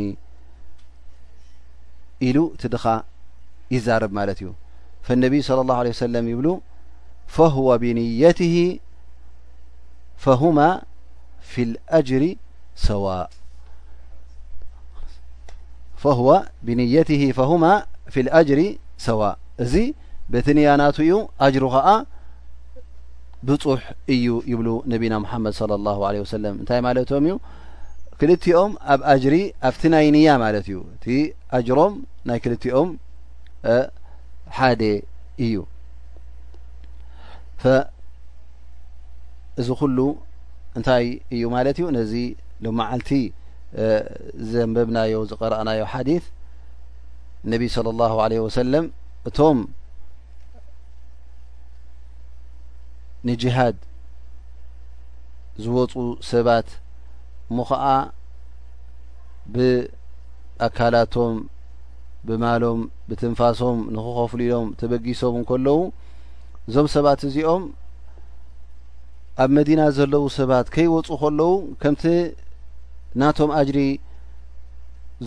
ሉ 2.35 2.39
ድኻ 2.73 2.83
ይዛርብ 3.75 4.11
ማለት 4.17 4.39
እዩ 4.41 4.49
ነቢ 5.23 5.33
ه 5.47 6.21
ይብሉ 6.33 6.47
ብየት 7.81 8.39
ه 8.53 8.63
ፊ 11.51 11.53
ጅሪ 18.49 18.63
ሰዋ 19.05 19.21
እዚ 19.63 19.73
በት 20.31 20.47
ንያና 20.57 20.81
ዩ 21.11 21.13
ጅሩ 21.53 21.63
ኸዓ 21.73 21.87
ብፁሕ 23.47 23.81
እዩ 24.13 24.25
ይብሉ 24.51 24.67
ነቢና 24.93 25.13
መድ 25.45 25.55
ንታይ 26.61 26.79
ማምዩ 26.85 27.35
ክልቲኦም 28.21 28.71
ኣብ 28.93 28.99
ኣጅሪ 29.11 29.35
ኣብቲ 29.67 29.81
ናይ 29.91 30.05
እንያ 30.09 30.27
ማለት 30.41 30.65
እዩ 30.71 30.79
እቲ 30.95 31.05
ኣጅሮም 31.57 31.93
ናይ 32.29 32.39
ክልቲኦም 32.43 32.89
ሓደ 34.57 34.81
እዩ 35.45 35.55
እዚ 39.61 39.67
ኩሉ 39.79 39.97
እንታይ 40.79 41.07
እዩ 41.35 41.41
ማለት 41.55 41.77
እዩ 41.81 41.87
ነዚ 41.97 42.13
ሎመዓልቲ 42.65 43.09
ዝዘንበብናዮ 44.49 45.15
ዝቀረአናዮ 45.31 45.81
ሓዲ 45.93 46.09
እነቢ 47.45 47.63
صለ 47.77 47.87
ላه 48.01 48.13
ለ 48.31 48.43
ወሰለም 48.45 48.85
እቶም 49.29 49.57
ንጅሃድ 53.29 53.77
ዝወፁ 55.63 55.93
ሰባት 56.31 56.69
እሞ 57.51 57.59
ኸዓ 57.69 57.83
ብኣካላቶም 59.53 61.33
ብማሎም 62.27 62.79
ብትንፋሶም 63.07 63.77
ንክኸፍሉሎም 63.95 64.65
ተበጊሶም 64.79 65.33
ንከለዉ 65.43 65.77
እዞም 66.67 66.87
ሰባት 66.95 67.21
እዚኦም 67.29 67.63
ኣብ 69.43 69.49
መዲና 69.57 69.81
ዘለዉ 69.97 70.23
ሰባት 70.37 70.67
ከይወፁ 70.75 71.07
ከለዉ 71.21 71.49
ከምቲ 71.81 72.03
ናቶም 73.21 73.51
ኣጅሪ 73.59 73.79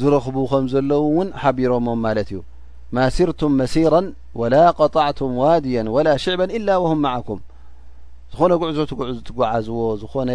ዝረኽቡ 0.01 0.37
ከም 0.51 0.65
ዘለዉ 0.75 1.01
እውን 1.13 1.29
ሓቢሮሞም 1.43 1.99
ማለት 2.07 2.29
እዩ 2.33 2.41
ማሲርቱም 2.97 3.53
መሲራ 3.61 3.95
ወላ 4.41 4.55
ቀጣዕቱም 4.79 5.33
ዋድያ 5.43 5.83
ወላ 5.97 6.09
ሽዕባ 6.25 6.43
ኢላ 6.59 6.69
ወሁም 6.85 7.01
መዓኩም 7.07 7.41
ዝኾነ 8.33 8.53
ጉዕዞ 8.63 8.79
ትጓዓዝዎ 9.29 9.81
ዝኾነ 10.05 10.31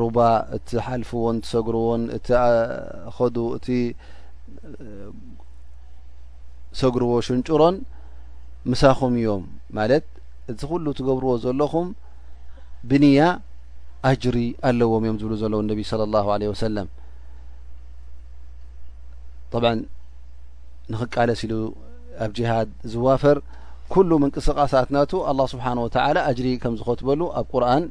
ሩባ 0.00 0.18
እቲ 0.56 0.68
ሓልፍዎን 0.86 1.36
እሰግርዎን 1.44 2.02
እቲ 2.16 2.28
ኸዱ 3.16 3.36
እቲ 3.58 3.68
ሰግርዎ 6.80 7.12
ሽንጭሮን 7.26 7.76
ምሳኹም 8.70 9.14
እዮም 9.20 9.44
ማለት 9.78 10.04
እዚ 10.50 10.60
ኩሉ 10.70 10.86
ትገብርዎ 10.98 11.30
ዘለኹም 11.44 11.88
ብንያ 12.90 13.22
አጅሪ 14.10 14.36
ኣለዎም 14.68 15.04
እዮም 15.06 15.18
ዝብሉ 15.20 15.34
ዘለዎ 15.42 15.60
ነቢ 15.70 15.80
ስለ 15.90 16.00
ላ 16.14 16.24
ለ 16.42 16.50
ወሰለም 16.52 16.88
ብ 19.64 19.66
ንኽቃለስ 20.92 21.40
ኢሉ 21.46 21.52
ኣብ 22.24 22.30
ጅሃድ 22.36 22.68
ዝዋፈር 22.92 23.36
ኩሉም 23.92 24.20
ምንቅስቃሳት 24.24 24.88
ናቱ 24.96 25.12
ኣላه 25.30 25.46
ስብሓን 25.52 25.78
ወታላ 25.86 26.16
አጅሪ 26.30 26.46
ከም 26.62 26.74
ዝኸትበሉ 26.80 27.20
ኣብ 27.40 27.46
ቁርን 27.52 27.84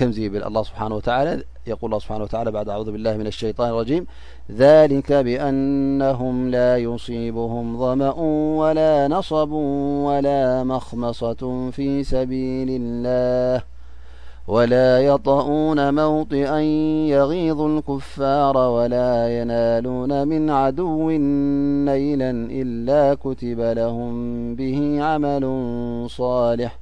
زالله 0.00 0.62
سبحانه 0.62 0.94
وتعالى 0.94 1.42
يقول 1.66 1.88
الله 1.88 1.98
سبحنه 2.04 2.16
وتعالى 2.24 2.50
بعد 2.50 2.68
أعوذ 2.68 2.92
بالله 2.92 3.16
من 3.16 3.26
الشيطان 3.26 3.70
الرجيم 3.70 4.06
ذلك 4.54 5.12
بأنهم 5.12 6.48
لا 6.50 6.76
يصيبهم 6.76 7.66
ظمأ 7.78 8.12
ولا 8.62 9.08
نصب 9.08 9.50
ولا 10.08 10.64
مخمصة 10.64 11.70
في 11.70 12.04
سبيل 12.04 12.68
الله 12.80 13.62
ولا 14.48 15.00
يطؤون 15.00 15.94
موطئ 15.94 16.50
يغيضوا 17.14 17.78
الكفار 17.78 18.56
ولا 18.56 19.40
ينالون 19.40 20.28
من 20.28 20.50
عدو 20.50 21.10
نيلا 21.90 22.30
إلا 22.60 23.14
كتب 23.14 23.60
لهم 23.60 24.14
به 24.54 24.98
عمل 25.02 25.44
صالح 26.10 26.81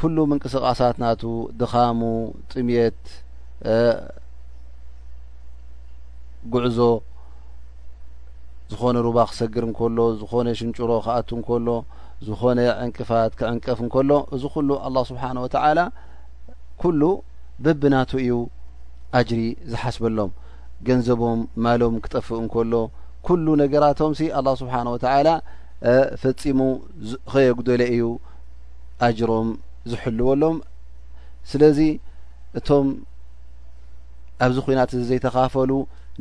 ኩሉ 0.00 0.16
ምንቅስቓሳት 0.30 0.96
ናቱ 1.02 1.22
ድኻሙ 1.60 2.00
ጥምት 2.52 3.00
ጉዕዞ 6.52 6.78
ዝኾነ 8.72 8.96
ሩባ 9.06 9.18
ክሰግር 9.30 9.62
እንከሎ 9.68 9.98
ዝኾነ 10.20 10.46
ሽንጭሮ 10.58 10.90
ክኣቱ 11.06 11.28
እንከሎ 11.38 11.68
ዝኾነ 12.26 12.58
ዕንቅፋት 12.84 13.32
ክዕንቀፍ 13.40 13.78
እንከሎ 13.84 14.10
እዚ 14.36 14.42
ኩሉ 14.56 14.70
ኣላه 14.86 15.04
ስብሓን 15.10 15.36
ወተላ 15.44 15.78
ኩሉ 16.82 17.02
በብናቱ 17.64 18.10
እዩ 18.24 18.34
አጅሪ 19.18 19.40
ዝሓስበሎም 19.70 20.30
ገንዘቦም 20.88 21.40
ማሎም 21.64 21.94
ክጠፍእ 22.04 22.38
እንከሎ 22.42 22.72
ኩሉ 23.28 23.46
ነገራቶም 23.62 24.12
ሲ 24.18 24.22
ኣላ 24.40 24.48
ስብሓን 24.60 24.88
ወተላ 24.94 25.28
ፈጺሙ 26.22 26.60
ኸየጉደለ 27.34 27.82
እዩ 27.96 28.04
ኣጅሮም 29.08 29.48
ዝልዎሎም 29.90 30.56
ስለዚ 31.50 31.78
እቶም 32.58 32.86
ኣብዚ 34.44 34.56
ኮናት 34.66 34.90
ዚ 34.98 35.02
ዘይተኻፈሉ 35.10 35.72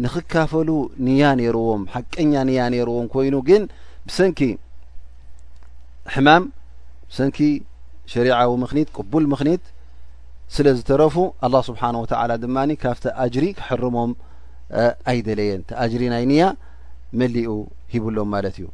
ንክካፈሉ 0.04 0.70
ንያ 1.08 1.24
ነይርዎም 1.40 1.82
ሓቀኛ 1.94 2.34
ንያ 2.50 2.62
ነይርዎም 2.74 3.06
ኮይኑ 3.14 3.36
ግን 3.50 3.64
ብሰንኪ 4.08 4.40
ሕማም 6.16 6.44
ሰንኪ 7.18 7.38
ሸሪዓዊ 8.14 8.52
ምክኒት 8.64 8.90
ቅቡል 8.98 9.26
ምክኒት 9.34 9.64
ስለ 10.56 10.68
ዝተረፉ 10.78 11.16
አلላه 11.46 11.64
ስብሓን 11.70 11.96
ወተላ 12.04 12.32
ድማ 12.44 12.58
ካብቲ 12.84 13.04
ኣጅሪ 13.24 13.46
ክሕርሞም 13.58 14.12
ኣይደለየን 15.12 15.62
ተአጅሪ 15.70 16.04
ናይ 16.14 16.24
ንያ 16.32 16.44
መሊኡ 17.20 17.50
ሂብሎም 17.94 18.28
ማለት 18.36 18.56
እዩ 18.62 18.66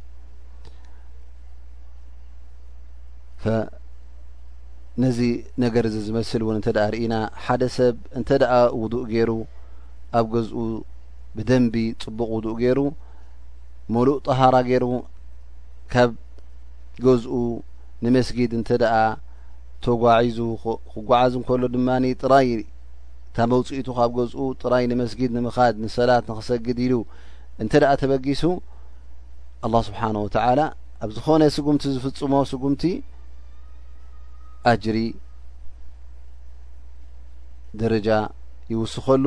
ነዚ 5.02 5.18
ነገር 5.62 5.84
እዚ 5.88 5.96
ዝመስል 6.06 6.42
እውን 6.44 6.56
እንተ 6.58 6.68
ኣ 6.82 6.84
ርኢና 6.92 7.14
ሓደ 7.44 7.62
ሰብ 7.76 7.96
እንተ 8.18 8.28
ደኣ 8.42 8.52
ውዱእ 8.80 9.02
ገይሩ 9.10 9.30
ኣብ 10.18 10.26
ገዝኡ 10.34 10.60
ብደንቢ 11.36 11.74
ጽቡቅ 12.02 12.28
ውዱእ 12.36 12.54
ገይሩ 12.60 12.78
መሉእ 13.94 14.18
ጠሃራ 14.26 14.56
ገይሩ 14.68 14.84
ካብ 15.94 16.12
ገዝኡ 17.06 17.32
ንመስጊድ 18.04 18.50
እንተ 18.58 18.68
ደኣ 18.82 18.94
ተጓዒዙ 19.86 20.38
ክጓዓዙ 20.92 21.32
እንከሎ 21.40 21.62
ድማኒ 21.74 22.04
ጥራይ 22.22 22.48
ተ 23.36 23.46
መውፅኢቱ 23.52 23.88
ካብ 23.98 24.10
ገዝኡ 24.18 24.38
ጥራይ 24.62 24.84
ንመስጊድ 24.92 25.30
ንምኻድ 25.36 25.74
ንሰላት 25.84 26.24
ንኽሰግድ 26.32 26.78
ኢሉ 26.86 26.94
እንተ 27.64 27.72
ደኣ 27.84 27.90
ተበጊሱ 28.04 28.42
ኣላه 29.66 29.82
ስብሓን 29.90 30.16
ወተላ 30.24 30.60
ኣብ 31.04 31.10
ዝኾነ 31.16 31.42
ስጉምቲ 31.56 31.82
ዝፍጽሞ 31.96 32.34
ስጉምቲ 32.52 32.82
ኣጅሪ 34.70 34.98
ደረጃ 37.80 38.08
ይውስኸሉ 38.72 39.24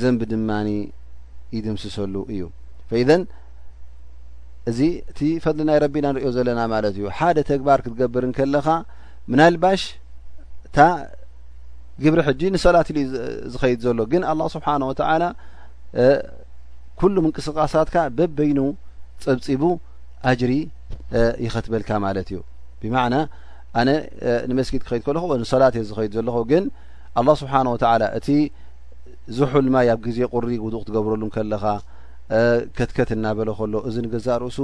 ዘንብድማኒ 0.00 0.68
ይድምስሰሉ 1.56 2.14
እዩ 2.32 2.42
ኢዘን 3.02 3.22
እዚ 4.70 4.80
እቲ 5.10 5.18
ፈድሊ 5.44 5.62
ናይ 5.68 5.78
ረቢና 5.84 6.06
እንሪኦ 6.12 6.28
ዘለና 6.36 6.60
ማለት 6.74 6.94
እዩ 6.98 7.06
ሓደ 7.18 7.38
ተግባር 7.50 7.78
ክትገብርንከለኻ 7.84 8.66
ምናልባሽ 9.30 9.82
እታ 10.66 10.78
ግብሪ 12.04 12.20
ሕጂ 12.28 12.40
ንሰላት 12.54 12.88
ል 12.94 12.98
ዝኸይድ 13.54 13.80
ዘሎ 13.86 13.98
ግን 14.12 14.22
ኣه 14.32 14.38
ስብሓን 14.54 14.82
ወተላ 14.90 15.22
ኩሉም 17.00 17.26
እንቅስቃሳትካ 17.28 17.96
በበይኑ 18.18 18.58
ፀብፂቡ 19.24 19.62
አጅሪ 20.30 20.52
ይኸትበልካ 21.46 21.90
ማለት 22.06 22.28
እዩ 22.32 22.40
ብና 22.82 22.96
ኣነ 23.80 23.90
ንመስጊድ 24.50 24.82
ክከድ 24.86 25.02
ከለኹ 25.06 25.24
ንሰላት 25.42 25.74
እዮ 25.78 25.84
ዝኸድ 25.90 26.12
ዘለኹ 26.18 26.36
ግን 26.50 26.64
ኣላه 27.20 27.34
ስብሓን 27.42 27.66
ወተላ 27.74 28.02
እቲ 28.18 28.28
ዝሑል 29.36 29.66
ማይ 29.74 29.88
ኣብ 29.92 30.00
ግዜ 30.06 30.18
ቁሪ 30.34 30.48
ውድቕ 30.64 30.82
ትገብረሉ 30.88 31.22
ከለኻ 31.36 31.64
ከትከት 32.76 33.10
እናበለ 33.16 33.50
ከሎ 33.58 33.74
እዚ 33.88 33.96
ንገዛእ 34.04 34.38
ርእሱ 34.42 34.58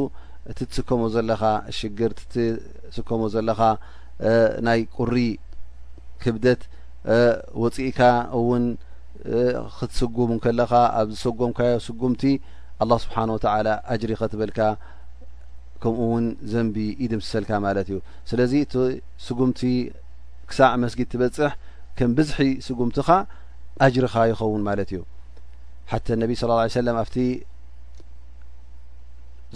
እቲ 0.50 0.58
ትስከሞ 0.70 1.02
ዘለኻ 1.14 1.42
ሽግር 1.78 2.12
እ 2.20 2.24
ትስከሞ 2.90 3.22
ዘለኻ 3.34 3.60
ናይ 4.66 4.80
ቁሪ 4.96 5.14
ክብደት 6.22 6.62
ወፅኢካ 7.62 8.00
እውን 8.38 8.64
ክትስጉሙ 9.76 10.30
ከለኻ 10.46 10.72
ኣብ 11.00 11.08
ዝሰጎምካዮ 11.14 11.72
ስጉምቲ 11.86 12.22
ኣه 12.82 12.96
ስብሓን 13.04 13.30
ወተ 13.34 13.44
ኣጅሪ 13.92 14.10
ከትበልካ 14.20 14.58
ከምኡ 15.82 15.98
እውን 16.06 16.24
ዘንቢ 16.52 16.76
ይድምስሰልካ 17.02 17.50
ማለት 17.66 17.86
እዩ 17.92 17.98
ስለዚ 18.30 18.52
እቲ 18.64 18.74
ስጉምቲ 19.26 19.60
ክሳዕ 20.50 20.70
መስጊድ 20.84 21.08
ትበፅሕ 21.12 21.50
ከም 21.98 22.10
ብዝሒ 22.18 22.40
ስጉምቲኻ 22.66 23.08
አጅርካ 23.86 24.14
ይኸውን 24.30 24.62
ማለት 24.68 24.88
እዩ 24.94 25.00
ሓተ 25.92 26.06
ነቢ 26.22 26.30
ስ 26.40 26.78
ለም 26.86 26.98
ኣብቲ 27.04 27.16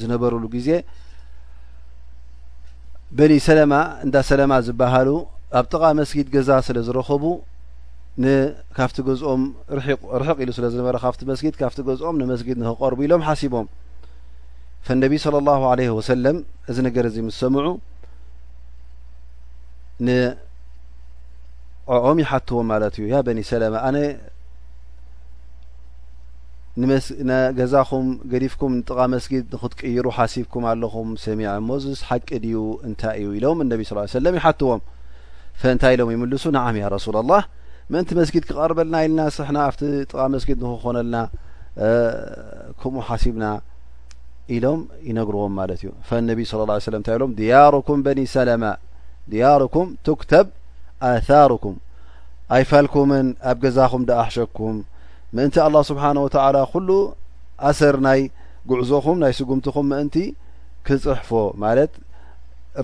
ዝነበሩሉ 0.00 0.44
ግዜ 0.56 0.68
በኒ 3.18 3.32
ሰለማ 3.48 3.74
እንዳ 4.04 4.14
ሰለማ 4.30 4.52
ዝብሃሉ 4.68 5.08
ኣብ 5.58 5.66
ጥቓ 5.72 5.82
መስጊድ 6.00 6.26
ገዛ 6.36 6.50
ስለ 6.68 6.78
ዝረኸቡ 6.88 7.24
ካብቲ 8.76 8.96
ገዝኦም 9.08 9.42
ርሕቕ 10.24 10.36
ኢሉ 10.44 10.50
ስለዝነበረ 10.58 10.96
ካብቲ 11.04 11.20
መስጊድ 11.32 11.54
ካብቲ 11.60 11.78
ገዝኦም 11.88 12.18
ንመስጊድ 12.22 12.58
ንክቀርቡ 12.64 12.98
ኢሎም 13.06 13.22
ሓሲቦም 13.28 13.66
ፈነቢ 14.86 15.12
صለ 15.24 15.34
ላه 15.48 15.60
ለ 15.78 15.80
ወሰለም 15.98 16.36
እዚ 16.70 16.76
ነገር 16.86 17.04
እዚ 17.10 17.16
ምስ 17.26 17.34
ሰምዑ 17.42 17.66
ንእኦም 20.06 22.18
ይሓትዎም 22.24 22.66
ማለት 22.72 22.94
እዩ 22.98 23.04
ያ 23.14 23.16
በኒ 23.26 23.38
ሰላማ 23.52 23.74
ኣነ 23.88 23.96
ገዛኹም 27.58 28.06
ገዲፍኩም 28.32 28.72
ንጥቓ 28.80 28.98
መስጊድ 29.14 29.44
ንክትቀይሩ 29.54 30.06
ሓሲብኩም 30.16 30.62
ኣለኹም 30.70 31.08
ሰሚዐ 31.24 31.48
እሞ 31.60 31.68
ዝስሓቂ 31.84 32.28
ድዩ 32.44 32.56
እንታይ 32.88 33.16
እዩ 33.24 33.28
ኢሎም 33.38 33.58
እነቢ 33.64 33.80
ስ 33.88 33.90
ሰለም 34.18 34.34
ይሓትዎም 34.40 34.80
ፈእንታይ 35.60 35.92
ኢሎም 35.96 36.08
ይምልሱ 36.14 36.44
ንዓም 36.56 36.76
ያ 36.82 36.84
ረሱላ 36.96 37.16
ላህ 37.32 37.42
ምእንቲ 37.92 38.10
መስጊድ 38.20 38.42
ክቐርበልና 38.48 38.94
ኢልና 39.06 39.20
ስሕና 39.36 39.56
ኣብቲ 39.68 39.80
ጥቓ 40.10 40.20
መስጊድ 40.34 40.58
ንክኮነልና 40.66 41.16
ከምኡ 42.80 42.96
ሓሲብና 43.10 43.44
ኢሎም 44.54 44.80
ይነግርዎም 45.08 45.52
ማለት 45.58 45.78
እዩ 45.82 45.90
ፈነቢዩ 46.08 46.46
ስለ 46.50 46.60
ለም 46.68 46.96
እንታይ 46.98 47.14
ብሎም 47.16 47.32
ድያርኩም 47.38 47.98
በኒ 48.06 48.20
ሰላማ 48.34 48.64
ድያርኩም 49.32 49.88
ትክተብ 50.06 50.46
ኣርኩም 51.10 51.76
ኣይፋልኩምን 52.56 53.28
ኣብ 53.50 53.56
ገዛኹም 53.62 54.02
ዳኣሕሸኩም 54.10 54.76
ምእንቲ 55.36 55.56
ኣላه 55.66 55.82
ስብሓን 55.90 56.16
ወተላ 56.24 56.56
ኩሉ 56.72 56.88
ኣሰር 57.68 57.96
ናይ 58.06 58.20
ጉዕዞኹም 58.70 59.16
ናይ 59.22 59.32
ስጉምቲኹም 59.38 59.86
ምእንቲ 59.92 60.16
ክፅሕፎ 60.86 61.30
ማለት 61.64 61.92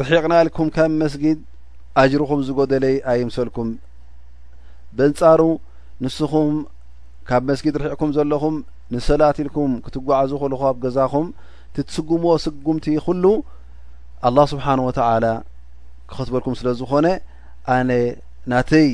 ርሒቕና 0.01 0.33
ኢልኩም 0.45 0.69
ካብ 0.77 0.91
መስጊድ 1.03 1.39
ኣጅርኩም 2.01 2.41
ዝጎደለይ 2.49 2.97
ኣይምሰልኩም 3.13 3.69
ብንጻሩ 4.99 5.41
ንስኹም 6.05 6.53
ካብ 7.29 7.43
መስጊድ 7.51 7.75
ርሒቕኩም 7.83 8.11
ዘለኹም 8.17 8.57
ንሰላት 8.95 9.37
ኢልኩም 9.45 9.73
ክትጓዓዙ 9.85 10.31
ከልኩ 10.43 10.63
ኣብ 10.71 10.77
ገዛኹም 10.85 11.27
እትስጉምዎ 11.81 12.33
ስጉምቲ 12.45 12.87
ኩሉ 13.07 13.25
ኣላ 14.29 14.39
ስብሓን 14.53 14.81
ወተላ 14.87 15.27
ክኸትበልኩም 16.11 16.55
ስለ 16.61 16.69
ዝኾነ 16.81 17.07
ኣነ 17.77 17.91
ናተይ 18.53 18.89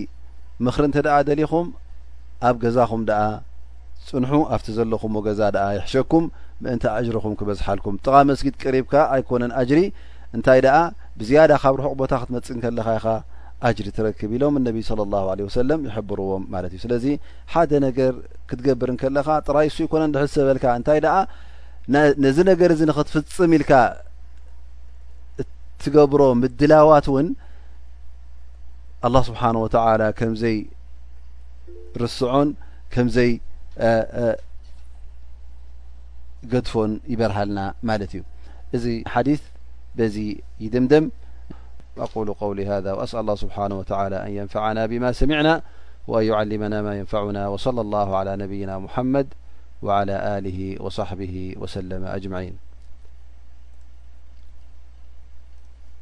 ምኽሪ 0.65 0.85
እንተ 0.89 0.99
ደኣ 1.07 1.17
ደሊኹም 1.29 1.67
ኣብ 2.49 2.57
ገዛኹም 2.65 3.03
ደኣ 3.11 3.23
ፅንሑ 4.09 4.33
ኣብቲ 4.55 4.67
ዘለኹምዎ 4.79 5.21
ገዛ 5.29 5.41
ድኣ 5.55 5.65
ይሕሸኩም 5.77 6.25
ምእንታ 6.63 6.85
አጅርኩም 6.99 7.33
ክበዝሓልኩም 7.39 7.95
ጥቓ 8.05 8.15
መስጊድ 8.29 8.55
ቅሪብካ 8.63 8.95
ኣይኮነን 9.15 9.53
ኣጅሪ 9.61 9.81
እንታይ 10.37 10.61
ደኣ 10.67 10.77
ብዝያዳ 11.21 11.53
ካብ 11.63 11.75
ርሑቕ 11.81 11.93
ቦታ 12.03 12.13
ክትመጽእ 12.23 12.55
ን 12.57 12.61
ከለኻ 12.65 12.87
ኢኻ 12.99 13.07
ኣጅሪ 13.69 13.87
ትረክብ 13.97 14.31
ኢሎም 14.37 14.55
እነቢ 14.61 14.79
ስለ 14.89 15.01
ላሁ 15.15 15.27
ለ 15.39 15.47
ወሰለም 15.49 15.81
ይሕብርዎም 15.89 16.43
ማለት 16.55 16.73
እዩ 16.77 16.81
ስለዚ 16.85 17.05
ሓደ 17.53 17.71
ነገር 17.87 18.13
ክትገብር 18.49 18.91
ንከለኻ 18.97 19.29
ጥራይሱ 19.49 19.77
ይኮነን 19.87 20.13
ድሕስ 20.17 20.35
ዘበልካ 20.41 20.65
እንታይ 20.81 21.01
ኣ 21.15 21.19
ن 21.93 21.97
ر 22.07 22.13
نትፍም 22.23 23.53
ل 23.63 23.63
تብر 25.85 26.21
دላوت 26.61 27.07
الله 29.07 29.23
سبنه 29.29 29.59
ولى 29.65 30.09
ك 30.19 30.21
رስع 32.03 32.33
دፎ 36.53 36.73
يبርሃلና 37.13 37.59
ዩ 38.17 38.21
እዚ 38.77 38.87
ث 39.99 40.11
ዚ 40.15 40.17
أقول 42.05 42.29
قول 42.43 42.59
ا 42.77 42.79
وسل 43.01 43.19
الله 43.25 43.37
سبحنه 43.45 43.77
وتعلى 43.81 44.17
أن 44.27 44.31
ينفعنا 44.41 44.83
بما 44.93 45.11
سمعنا 45.21 45.55
وأن 46.11 46.25
يعلمنا 46.31 46.79
م 46.87 46.89
ينفعا 47.01 47.45
وصلى 47.55 47.81
الله 47.87 48.09
على 48.19 48.33
ني 48.41 48.67
محد 48.85 49.29
وعلى 49.83 50.39
آله 50.39 50.83
وصحبه 50.83 51.55
وسلم 51.59 52.05
أجمعين 52.05 52.66